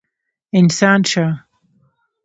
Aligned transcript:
انسان 0.59 0.99
شه! 1.09 1.25